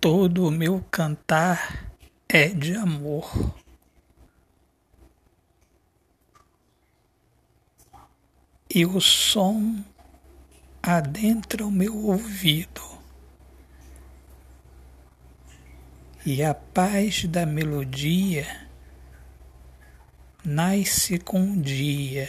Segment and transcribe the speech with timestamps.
[0.00, 1.90] Todo o meu cantar
[2.28, 3.56] é de amor.
[8.68, 9.82] E o som
[10.82, 12.82] adentra o meu ouvido.
[16.24, 18.68] E a paz da melodia
[20.44, 22.28] nasce com o dia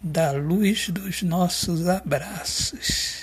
[0.00, 3.17] da luz dos nossos abraços.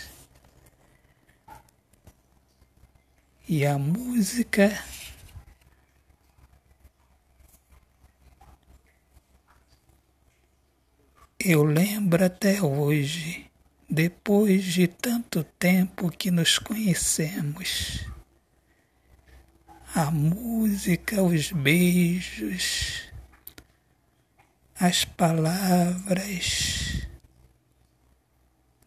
[3.48, 4.84] E a música
[11.40, 13.46] eu lembro até hoje,
[13.88, 18.08] depois de tanto tempo que nos conhecemos.
[19.94, 23.12] A música, os beijos,
[24.74, 27.08] as palavras,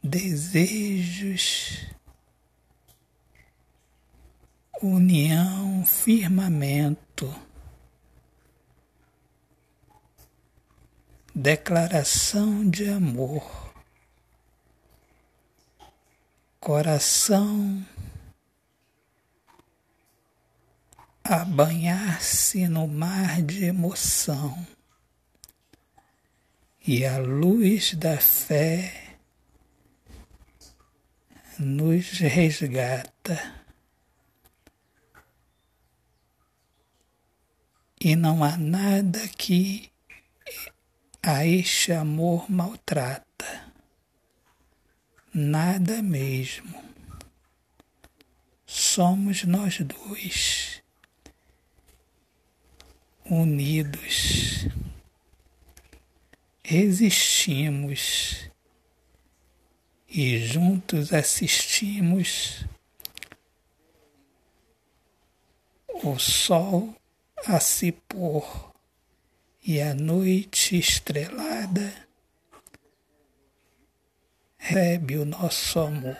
[0.03, 1.88] desejos
[4.83, 7.35] união, firmamento,
[11.35, 13.75] declaração de amor,
[16.61, 17.85] coração.
[21.25, 24.67] A banhar-se no mar de emoção.
[26.87, 29.19] E a luz da fé
[31.59, 33.58] nos resgata.
[38.01, 39.91] E não há nada que
[41.23, 43.73] a este amor maltrata,
[45.35, 46.83] nada mesmo.
[48.65, 50.83] Somos nós dois,
[53.25, 54.67] unidos,
[56.63, 58.49] existimos
[60.09, 62.65] e juntos assistimos
[66.03, 66.95] o sol
[67.47, 68.73] a se pôr
[69.63, 71.93] e a noite estrelada
[74.57, 76.17] recebe o nosso amor.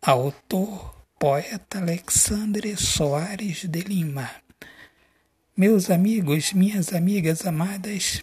[0.00, 4.30] Autor, poeta Alexandre Soares de Lima.
[5.56, 8.22] Meus amigos, minhas amigas amadas,